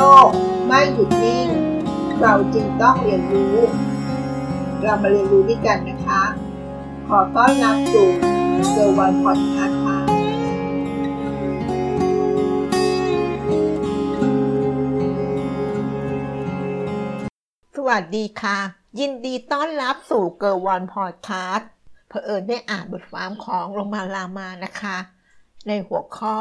[0.00, 0.28] ลก
[0.66, 1.48] ไม่หยุดนิ่ง
[2.20, 3.56] เราจึงต้องเรียนรู้
[4.82, 6.22] เรามาเรียนรู้ด้วยกันนะคะ
[7.08, 8.08] ขอต้อนรับสู่
[8.70, 9.98] เซอร์วันพอดคาส์ค่ะ
[17.76, 18.58] สวัสดีค่ะ
[19.00, 21.68] ยินดีต้อนรับสู่เกิร์วันพอดคาส์
[22.08, 24.96] เผอิญได้อ่านบทความของโรงมาลามานะคะ
[25.66, 26.36] ในหัวข้อ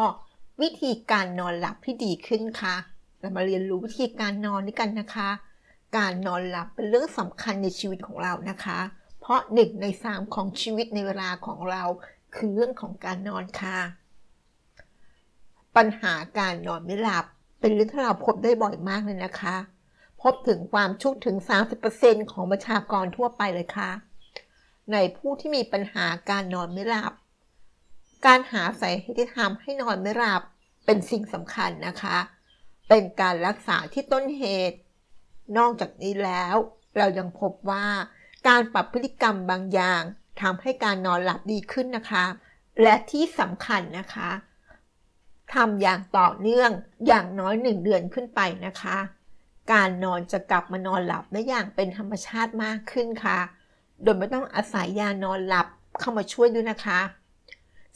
[0.61, 2.75] วิธีการนอนหลับที่ดีขึ้นค่ะ
[3.19, 5.29] เรามาเรียนรู้วิธีการนอนด้วยกันนะคะ
[5.97, 8.79] การนอนหลับเป็นเรื่องสำคัญในชีวิตของเรานะคะ
[9.19, 11.83] เพราะหนึ่งในสามของชีวิตในเวลาของเรา
[12.35, 13.77] คือเรื่องของการนอนค่ะ
[15.75, 17.25] ปัญหาการนอนไม่หลับ
[17.59, 19.55] เป็นเรื่องที่เราพบได้บ่อยมากเลยนะคะ
[20.21, 21.37] พบถึงความชุกถึง
[21.83, 23.91] 30%ของประชากรทั่วไปเลยค่ะ
[24.91, 27.13] ในผู้ที่มีปัญหาการนอนไม่หลับ
[28.25, 30.41] การหาสาเหตุที่ทำให้นอนไม่หลับ
[30.85, 34.77] เป็นสิ่งสำคัญนะคะเเป็นการรักษาที่ต้นเหตุ
[35.57, 36.55] นอกจากนี้แล้ว
[36.97, 37.87] เรายังพบว่า
[38.47, 40.01] การปรับพฤติกรรมบางอย่าง
[40.41, 42.25] ทำให้การนอนหลับดีขึ้นนะคะ
[42.83, 44.29] และที่สำคัญนะคะ
[45.53, 46.71] ทำอย่างต่อเนื่อง
[47.07, 48.97] อย่างน้อยหนึ่งเดือนขึ้นไปนะคะ
[49.73, 53.39] การนอนจะกลับมานอนหลับได้อย่างเป็นธรรมชาติมากขึ้นค่ะ
[54.03, 55.67] โดยไม่ต้องอาศัยยานอนหลับ
[55.99, 56.99] เข้ามาช่วยด้วยนะคะ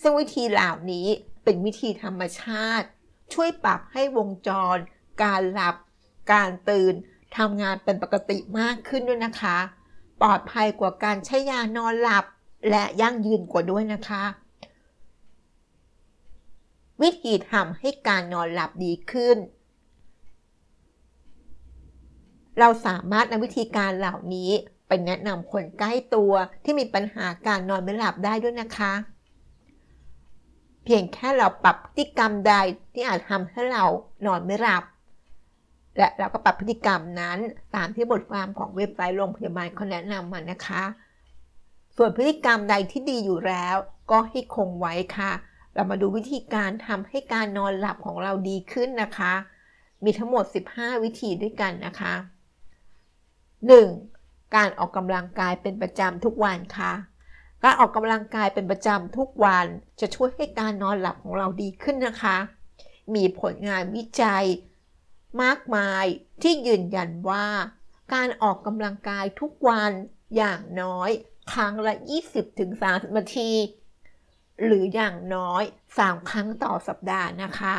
[0.02, 1.08] ซึ่งวิธีเหล่านี้
[1.44, 2.88] เป็นวิธีธรรมชาติ
[3.34, 4.78] ช่วยปรับให้วงจร
[5.24, 5.76] การหลับ
[6.32, 6.94] การตื่น
[7.38, 9.58] ทำงานเป็นปกติมากขึ้นด้วยนะคะ
[10.22, 12.26] ปลอดภัยกว่าการใช้ยานอนหลับ
[12.70, 14.24] และยั่งยืนกว่าด้วยนะคะ
[17.02, 19.38] วิธีทำให้การนอนหลับดีขึ้น
[22.60, 24.52] เราสามารถนำวิธีการเหล่านี้
[24.88, 28.94] ไปแนะนำคนใกล้ตัวที่มีปัญหาการนอนไม่หลับได้ด้วยนะคะ
[30.84, 32.54] เพียงแค่เราปรับพฤติกรรมใด
[32.94, 33.86] ที่อาจทำให้เรา
[34.26, 34.84] นอนไม่หลับ
[35.98, 37.38] และเราก็ปรับพฤติกรรมนั้น
[37.76, 40.84] ตามที่บทความของเว็บไซต์โรงพยาบาลเขาแนะนำมานะคะ
[41.96, 43.76] ส่วนพฤติกรรมใดที่ดีอยู่แล้ว
[44.12, 45.32] ก็ให้คงไว้ค่ะ
[45.74, 49.34] เรามาดูวิธีการทำให้การนอนหลับของเราดีขึ้นนะคะ
[50.04, 50.44] มีทั้งหมด
[50.74, 52.14] 15 วิธีด้วยกันนะคะ
[53.74, 54.56] 1.
[54.56, 56.94] การออกกำลังกายเป็นประจำทุกวันค่ะ
[57.64, 59.66] การออกกำลังกายเป็นประจำทุกวัน
[60.00, 62.38] จะช่วยให้การนอนหลับของเราดีขึ้นนะคะ
[63.16, 64.46] มีผลงานวิจัย
[65.44, 66.06] มากมาย
[66.42, 67.48] ที่ยืนยันว่า
[68.14, 69.92] การออกกำลังกายทุกวัน
[70.38, 71.10] อย่างน้อย
[71.54, 71.94] ครั้งละ
[72.56, 73.52] 20-30 นาที
[74.64, 75.64] หรืออย่างน้อย
[75.98, 77.76] 3 ครั้งต่อสัปดาห์นะคะ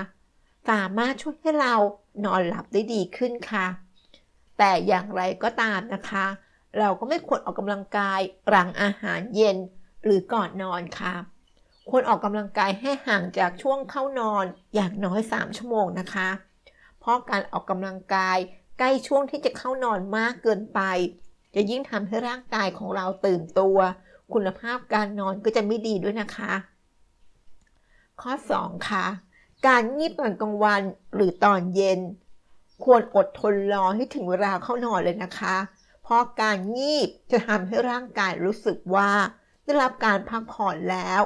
[0.71, 1.75] สามารถช่วยให้เรา
[2.25, 3.67] นอนหลับได้ดีขึ้นค่ะ
[4.59, 6.27] แต่อย่างไรก็ตามนะคะ
[6.79, 9.57] เราก็ไม่ควรออกกำลังกายหลังอาหารเย็น
[10.05, 11.15] หรือก่อนนอนค่ะ
[11.89, 16.29] ควรออกกำลังกายให้ห่างจากช่วงเข้านอนอย่างน้อย 3 ชั่วโมงนะคะ
[17.01, 18.39] เพราะการออกกำลังกาย
[18.79, 20.81] ใกล้ช่วงที่จะเข้านอนมากเกินไป
[21.55, 23.79] จะยิ่งทำให้ร่างกายของเราตื่นตัว
[24.35, 26.53] คุณภาพการนอนก็จะไม่ดีด้วยนะคะ
[28.21, 29.05] ข้อ 2 ค่ะ
[29.67, 30.83] การงีบตอนกลางวัน
[31.15, 32.01] หรือตอนเย็น
[32.85, 35.57] ควรอดทนรอให้ถึงเวลาเข้านอนเลยนะคะ
[36.05, 39.11] เพราะการงีบจะทำให้ร่างกายรู้สึกว่า
[39.63, 41.23] ได้รับการพักผ่อนแล้ว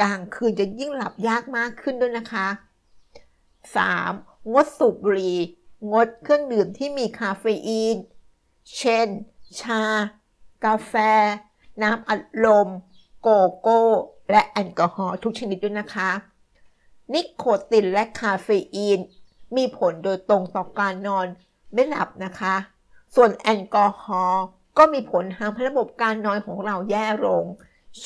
[0.00, 2.46] กลางคืนจะยิ่งหลับยากมากขึ้นด้วยนะคะ
[3.70, 4.52] 3.
[4.52, 5.38] งดสูบบุหรี่
[5.92, 7.96] งดเครื่องดื่มที่มีคาเฟอีน
[8.78, 9.08] เช่น
[9.60, 9.82] ชา
[10.64, 10.94] กาแฟ
[11.82, 12.68] น้ำอัดลม
[13.20, 13.28] โก
[13.60, 13.82] โก้
[14.30, 16.10] และแอลกอฮอล์ทุกชนิดด้วยนะคะ
[17.12, 18.98] นิโคตินและคาเฟอีน
[19.56, 21.26] มีผลโดยตรงต่อการนอน
[21.72, 22.54] ไม่หลับนะคะ
[23.14, 24.44] ส่วนแอลกอฮอล์
[24.78, 27.44] ก็มีผลทำให้ระบบการนอนของเราแย่ลง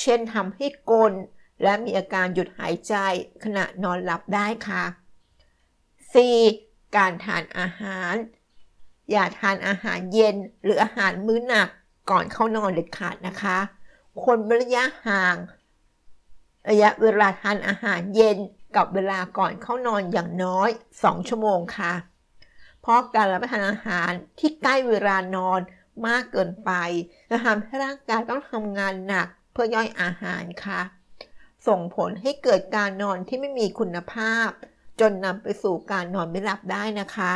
[0.01, 1.13] เช่นทำให้กลน
[1.63, 2.95] และมีอาการหยุดหายใจ
[3.45, 4.85] ขณะนอนหลับได้ค่ะ
[6.29, 6.97] 4.
[6.97, 8.15] การทานอาหาร
[9.11, 11.69] อย่าทานอาหารเย็นหรืออาหารมื้อหนัก
[12.11, 13.59] ก่อนเข้านอนเด็ดขาดนะคะ
[14.23, 15.37] ควรระยะห่าง
[16.71, 18.39] ระยะเวลาทานอาหารเย็น
[18.77, 20.69] กับเวลาก่อนเข้านอนอย่างน้อย
[21.01, 21.93] 2 ชั่วโมงค่ะ
[22.87, 25.61] เพราะการรับประทานอาหารที่ใกล้เวลานอน
[26.07, 26.71] มากเกินไป
[27.31, 30.81] จะทำให้ร่างกายต้องทำงานหนักเพื่อย่อยอาหารค่ะ
[31.67, 34.49] ส่งผลให้เกิดการนอนที่ไม่มีคุณภาพ
[35.01, 37.33] จนนำไปสู่การนอนไม่หลับได้นะคะ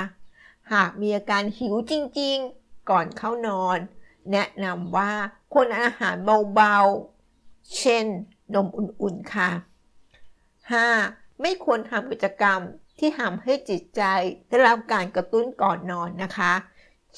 [0.72, 3.78] หากมีอาการหิวจริงๆ ก่อนเข้านอน
[4.32, 5.12] แนะนำว่า
[5.52, 6.16] ควรอาหาร
[6.54, 8.04] เบาๆ เช่น
[8.54, 9.50] นมอุ่นๆ ค่ะ
[10.66, 11.40] 5.
[11.40, 12.60] ไม่ควรทำกิจกรรม
[13.00, 14.02] ที่ทำให้จิตใจ
[14.48, 16.52] ได้รับการกระตุ้นก่อนนอนนะคะ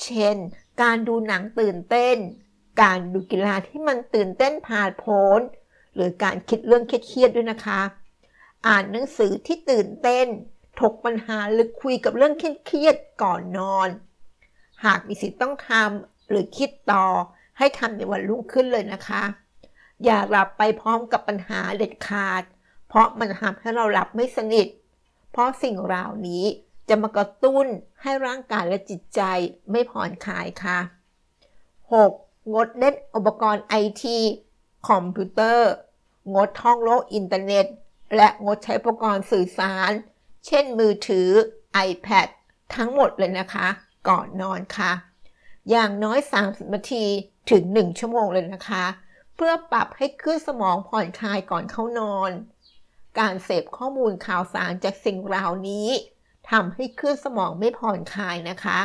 [0.03, 0.37] เช่น
[0.83, 2.17] การดูหนังตื่นเต้น
[2.83, 5.05] การดูกีฬาที่มันตื่นเต้นผ่านโผ
[5.39, 5.41] น
[5.95, 7.81] หรือการคิดเรื่องเครียดๆด้วยนะคะ
[8.67, 10.27] อ่านหนังสือที่ตื่นเต้น
[10.81, 13.89] ทถกปัญหาหรือคุยกับเรื่องเครียดๆก่อนนอน
[14.85, 17.07] หากมีสิทธิ์ต้องทำหรือคิดต่อ
[17.59, 19.23] ให้ทำในวันรุ่งขึ้นเลยนะคะ
[20.05, 22.43] อย่าหลับไปพร้อมกับปัญหาเด็ดขาด
[22.89, 24.67] เพราะมันทำให้เราหลับไม่สนิท
[25.33, 26.45] เพราะสิ่งเหล่านี้
[26.89, 27.67] จะมากระตุ้น
[28.03, 29.21] ให้ร่างกายและจิตใจ
[29.71, 30.79] ไม่ผ่อนคลายค่ะ
[31.85, 32.53] 6.
[32.55, 34.19] งดเล่นอุปกรณ์ไอที
[34.89, 35.71] คอมพิวเตอร์
[36.35, 37.67] งดท่องโลกอินเทอร์เน็ต
[38.17, 39.91] และงดใช้อุปกรณ์สื่อสาร
[40.47, 41.29] เช่นมือถือ
[41.89, 42.29] iPad
[42.75, 43.69] ทั้งหมดเลยนะคะ
[44.09, 44.93] ก่อนนอนค่ะ
[45.71, 47.05] อย่างน้อย 30 นาที
[47.51, 48.85] ถึง 1 ชั่วโมงเลยนะคะ
[49.37, 52.31] เพื่อปรับให้คลื่นสมองผ่อนคลายก่อนเข้านอน
[53.19, 55.89] การเสพข้อมูลข่าวสารจากสิ่งเหล่านี้
[56.51, 58.79] ทำให้คลื่นสมองไม่ผ่อนคลายนะคะ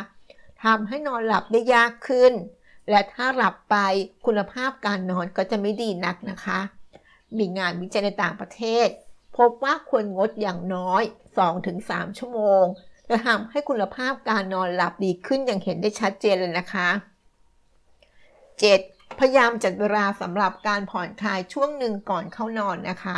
[0.63, 2.33] ทำให้นอนหลับได้ยากขึ้น
[2.89, 3.75] และถ้าหลับไป
[4.25, 6.59] คุณภาพการนอนก็จะไม่ดีนักนะคะ
[7.37, 8.87] มีงานวิจัยในต่างประเทศ
[9.37, 11.03] พบว่าควรงดอย่างน้อย
[11.59, 12.65] 2-3 ชั่วโมง
[13.09, 16.87] จะทำให้คุณภาพการนอนหลับดีขึ้นอย่างเห็นได้ชัดเจนเลยนะคะ
[18.43, 19.19] 7.
[19.19, 23.17] พยายามจัดเวลาสำหรับการผ่อนคลายช่วงหนึ่งก่อนเข้านอนนะคะ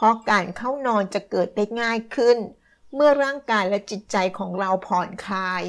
[0.00, 2.38] เพราะการเข้านอนจะเกิดได้ง่ายขึ้น
[2.94, 5.62] เมื่อร่างกายและจิตใจของเราผ่อนคลาย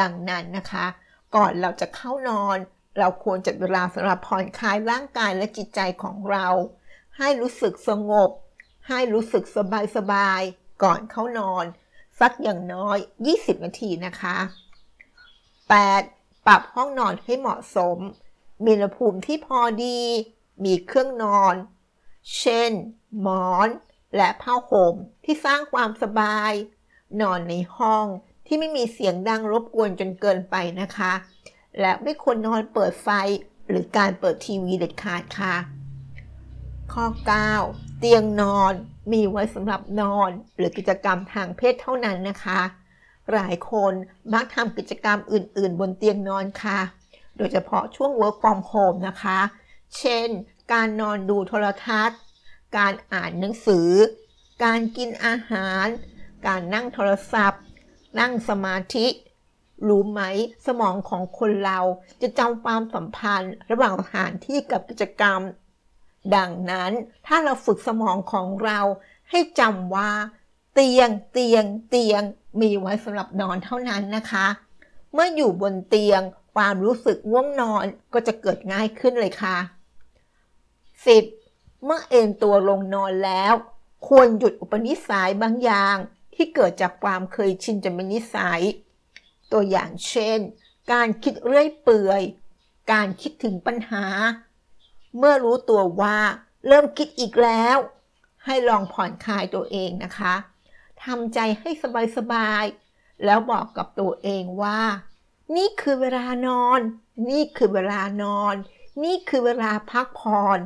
[0.00, 0.86] ดังนั้นนะคะ
[1.36, 2.56] ก่อนเราจะเข้านอน
[2.98, 6.48] เราควรจัดเวลาสำหรับผ่อนคลายร่างกายและจิตใจของเรา
[7.18, 8.30] ให้รู้สึกสงบ
[8.88, 10.40] ให้รู้สึกสบายสบาย
[10.82, 11.64] ก่อนเข้านอน
[12.20, 12.98] สักอย่างน้อย
[13.32, 14.36] 20 นาทีนะคะ
[15.42, 16.46] 8.
[16.46, 17.98] ปรับห้องนอนให้เหมาะสม
[18.64, 20.00] มีอุณหภูมิที่พอดี
[20.64, 21.54] มีเครื่องนอน
[22.40, 22.72] เช่น
[23.20, 23.68] หมอน
[24.16, 24.94] และผ้าห่ม
[25.24, 26.52] ที่สร้างความสบาย
[27.20, 28.06] นอนในห้อง
[28.46, 31.12] ที่ไม่มีเสียงดังรบกวนจนเกินไปนะคะ
[31.80, 33.08] และไม่ควรนอนเปิดไฟ
[33.68, 35.54] หรือการเปิดทีวีเด็ดขาดค่ะ
[36.92, 37.06] ข้อ
[37.52, 38.72] 9 เตียงนอน
[39.12, 42.60] มีไว้สำหรับนอนหรือกิจกรรมทางเพศเท่านั้นนะคะ
[43.32, 43.92] หลายคน
[44.32, 46.78] มักทำกิจกรรมอื่น ๆ บนเตียงนอนค่ะ
[47.36, 49.38] โดยเฉพาะช่วง work from home นะคะ
[49.98, 50.28] เช่น
[50.72, 52.18] การนอนดูโทรทัศน์
[52.76, 53.90] การอ่านหนังสือ
[54.64, 55.86] การกินอาหาร
[56.46, 57.62] การนั่งโทรศัพท์
[58.20, 59.06] นั่งสมาธิ
[59.88, 60.20] รู้ไหม
[60.66, 61.80] สมองของคนเรา
[62.22, 65.40] จะจำความสัมพันธ์ ระหว่างสถานที่กับกิจกรรม
[66.36, 66.92] ดังนั้น
[67.26, 68.80] ถ้าเราฝึกสมองของเรา
[69.30, 70.10] ให้จำว่า
[70.74, 72.22] เตียง เตียง เตียง
[72.60, 74.46] มีไว้สำหรับนอนเท่านั้นนะคะ
[75.12, 76.20] เมื่ออยู่บนเตียง
[76.54, 79.56] ความรู้สึกง่วงนอนก็จะเกิดง่ายขึ้นเลยค่ะ
[81.06, 81.41] 10.
[81.84, 83.54] เมื่อเอนตัวลงนอนแล้ว
[84.08, 85.96] ควรหยุดอุปนิสัยบางอย่าง
[86.34, 88.62] ที่เกิดจากความเคยชินจนเป็นนิสัย
[89.52, 90.38] ตัวอย่างเช่น
[90.92, 92.22] การคิดเรื่อยเปื่อย
[92.92, 94.06] การคิดถึงปัญหา
[95.18, 96.18] เมื่อรู้ตัวว่า
[96.66, 97.76] เริ่มคิดอีกแล้ว
[98.44, 100.34] ให้ลองผ่อนคลายตัวเองนะคะ
[101.04, 101.70] ทำใจให้
[102.16, 104.82] สบายๆ แล้วบอกกับตัวเองว่า
[105.56, 106.80] นี่คือเวลานอน
[107.30, 108.54] นี่คือเวลานอน
[109.04, 110.58] นี่คือเวลาพักผ่อน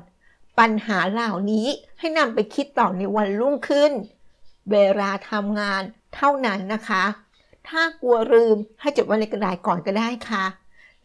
[0.58, 1.66] ปัญหาเหล่านี้
[1.98, 3.92] ให้นำไปคิดต่อในวันรุ่งขึ้น
[4.70, 5.82] เวลาทำงาน
[6.14, 7.04] เท่านั้นนะคะ
[7.68, 10.44] ถ้ากลัวลืมให้จดไว้ในกระดาษก่อนก็ได้ค่ะ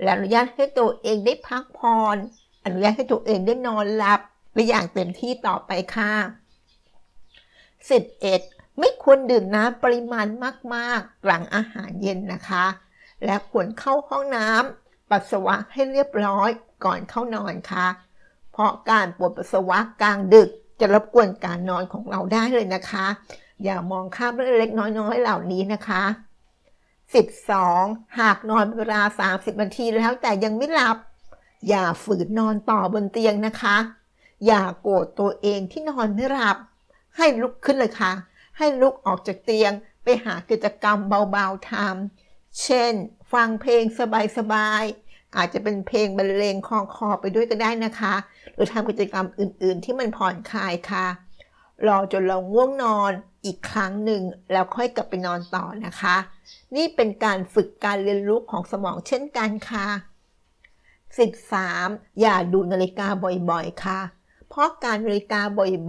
[0.01, 2.17] และอนุญาตให้ตัวเองได้พักผ่อน
[2.65, 4.19] อนุญาตให้ตัวเองได้นอนหลับ
[4.53, 6.13] ไปอย่างเต็มที่ต่อไปค่ะ
[7.81, 8.79] 11.
[8.79, 10.27] ไม่ควรดื่มน้ำปริมาณ
[10.75, 12.65] มาก ๆ หลังอาหารเย็นนะคะ
[13.25, 16.49] และควรเข้าห้องน้ำปัสสาวะให้เรียบร้อย
[16.85, 20.49] ก่อนเข้านอนค่ะาะการปวดปัสสาวะกลางดึก
[20.79, 23.05] จะรบกวนการนอนของเราได้เลยนะคะ
[23.63, 26.03] อย่ามองข้ามเรื่องเล็กน้อยๆเหล่านี้นะคะ
[27.29, 28.19] 12.
[28.19, 30.97] หากนอนเวลา 30 นาทีแล้วแต่ยังไม่หลับ
[31.69, 33.77] อย่าฝืนนอนต่อบนเตียงนะคะ
[34.45, 36.57] อย่าโกรธตัวเองที่นอนไม่หลับ
[37.17, 38.11] ให้ลุกขึ้นเลยค่ะ
[38.57, 39.71] ให้ลุกออกจากเตียง
[40.03, 40.97] ไปหากิจกรรม
[41.31, 42.93] เบาๆทำเช่น
[43.33, 43.83] ฟังเพลง
[44.37, 45.00] สบายๆ
[45.37, 48.13] อาจจะเป็นเพลงบรรเลงคลองคอไปด้วยก็ได้นะคะ
[48.53, 51.05] หรือทำกิจกรรมอื่นๆ ที่มันผ่อนคลายค่ะ
[51.87, 53.11] รอจนเราง่วงนอน
[53.45, 54.21] อีกครั้งหนึ่ง
[54.51, 56.15] แล้วค่อยกลับไปนอนต่อนะคะ
[56.75, 59.87] นี่เป็นการฝึกการเรียนรู้ของสมองเช่นกันค่ะ
[61.47, 62.21] 13.
[62.21, 63.07] อย่าดูนาฬิกา
[63.49, 63.99] บ่อยๆ ค่ะ
[64.49, 65.41] เพราะการนาฬิกา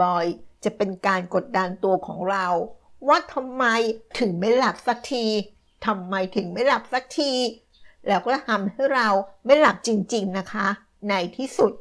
[0.02, 2.46] บ่อยๆ จะเป็นการกดดันตัวของเรา
[3.08, 3.64] ว่าทำไม
[4.18, 5.26] ถึงไม่หลับสักที
[5.86, 7.32] ทำไมถึงไม่หลับสักที
[8.08, 9.08] แล้วก็ทำให้เรา
[9.44, 10.66] ไม่หลับจริง ๆนะคะ
[11.08, 11.72] ในที่สุด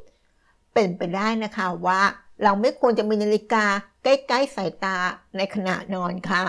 [0.74, 2.00] เป็นไปได้นะคะว่า
[2.42, 3.64] เราไม่ควรจะมีนาฬิกา
[4.02, 4.98] ใกล้ๆสายตา
[5.36, 6.42] ในขณะนอนค่ะ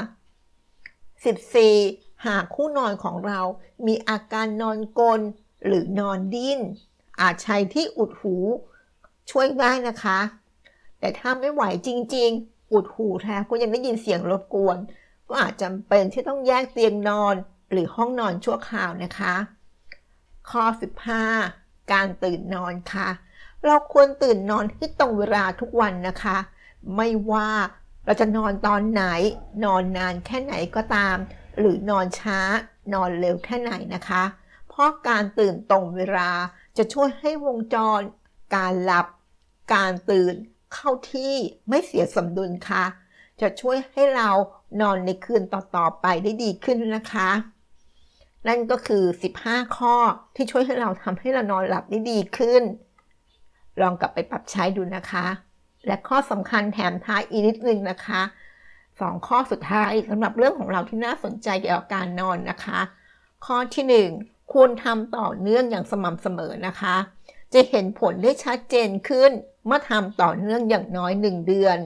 [1.29, 2.25] 14.
[2.25, 3.39] หากคู่นอนของเรา
[3.87, 5.19] มีอาการนอนกลน
[5.65, 6.59] หรือนอนดิ้น
[7.21, 8.35] อาจใช้ที่อุดหู
[9.31, 10.19] ช่วยได้นะคะ
[10.99, 14.77] แต่ถ้าไม่ไหวจริง ๆ อุดหูแท้ก็ยังได้ยินเสียงรบกวน
[15.29, 17.35] ก็อาจจำเป็นที่ต้องแยกเตียงนอน
[17.71, 19.35] หรือห้องนอนชั่วคราวนะคะ
[20.49, 20.63] ข้อ
[21.29, 23.09] 15 การตื่นนอนค่ะ
[23.65, 26.37] เราควรตื่นนอนที่ตรงเวลาทุกวันนะคะ
[26.95, 27.49] ไม่ว่า
[28.05, 29.03] เราจะนอนตอนไหน
[29.63, 31.17] นอนนานแค่ไหนก็ตาม
[31.59, 32.39] หรือนอนช้า
[32.93, 34.23] นอนเร็วแค่ไหนนะคะ
[34.69, 36.31] เพราะการตื่นตรงเวลา
[36.77, 37.99] จะช่วยให้วงจร
[38.55, 39.07] การหลับ
[39.73, 40.33] การตื่น
[40.73, 41.33] เข้าที่
[41.69, 42.83] ไม่เสียสมดุลค่ะ
[43.41, 44.29] จะช่วยให้เรา
[44.81, 47.29] นอนในคืนต่อๆไปได้ดีขึ้นนะคะ
[48.47, 49.03] นั่นก็คือ
[49.39, 49.95] 15 ข้อ
[50.35, 52.63] ที่ช่วยให้เราทำให้เรานอนหลับได้ดีขึ้น
[53.81, 55.25] ลองกลับไปปรับใช้ดูนะคะ
[55.87, 58.21] และข้อสำคัญแถมท้ายอีกนิดนึงนะคะ
[58.99, 62.79] สองข้อสุดท้ายสำหรับเรื่องของเราที่น่าสนใจเกี่ยวกับการนอนนะคะ
[63.45, 66.95] ข้อที่ 1 ควรทำต่อเนื่องอย่างสม่ำเสมอนะคะ
[67.53, 69.31] จะเห็นผลได้ชัดเจนขึ้น
[69.65, 71.77] เมื่อทำต่อเนื่องอย่างน้อย 1 เดือน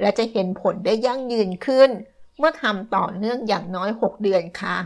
[0.00, 1.90] และจะเห็นผลได้ยั่งยืนขึ้น
[2.38, 4.76] เมื่อทำต่อเนื่องอย่างน้อย 6 เดือนค่ะ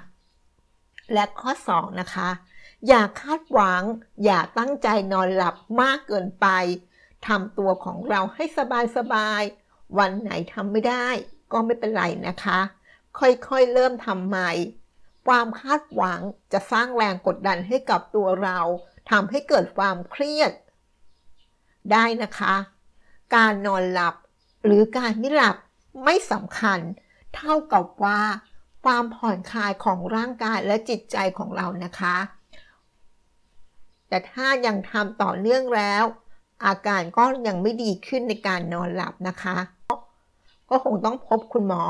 [1.12, 2.28] และข้อ 2 นะคะ
[2.88, 3.82] อย่าคาดหวัง
[4.24, 6.46] อย่าตั้งใจนอนหลับมากเกินไป
[7.26, 8.44] ทำตัวของเราให้
[8.96, 11.08] สบายๆวันไหนทำไม่ได้
[11.52, 12.58] ก็ไม่เป็นไรนะคะ
[13.18, 13.26] ค่
[13.56, 14.50] อยๆเริ่มทำใหม่
[15.26, 16.20] ความคาดหวัง
[16.52, 18.58] จะสร้างแรงกดดันให้กับตัวเรา
[19.10, 20.52] ทำให้เกิดความเครียด
[21.92, 22.54] ได้นะคะ
[23.34, 24.14] การนอนหลับ
[24.64, 25.56] หรือการไม่หลับ
[26.04, 26.80] ไม่สำคัญ
[27.36, 28.20] เท่ากับว่า
[28.84, 32.16] ความผ่อนคลายของร่างกายและจิตใจของเรานะคะ
[34.08, 36.04] แต่ถ้ายังทำต่อเนื่องแล้ว
[36.64, 39.56] อาการก็ยังไม่ดีขึ้นในการนอนหลับนะคะ
[40.70, 41.84] ก็คงต้องพบคุณหมอ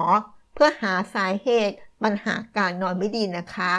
[0.55, 3.73] เพื่อหาสาเหตุปัญหาการนอนไม่ดีนะคะ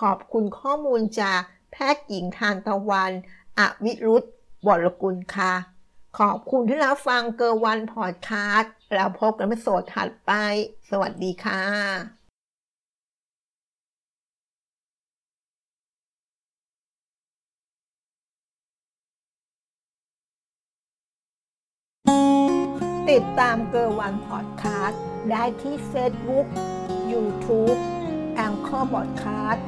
[0.00, 1.40] ขอบคุณข้อมูลจาก
[1.72, 3.12] แพทย์หญิงทานตะวัน
[3.58, 4.24] อวิรุธ
[4.66, 5.52] วรกุลค่ะ
[6.18, 10.32] ขอบคุณที่รับฟังเกอร์วันพอดแคสต์แล้วพบกันใน episode ถัดไป
[10.90, 12.23] สวัสดีค่ะ
[23.14, 26.46] ติดตามเกอร์วันพอดแคสต์ได้ที่เฟซบุ๊ก
[27.12, 27.74] ยูทูบ
[28.34, 29.64] Anchor พอดแคสต์